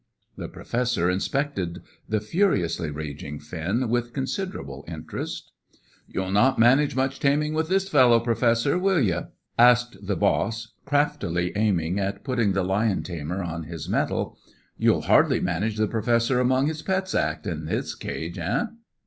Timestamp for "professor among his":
15.85-16.81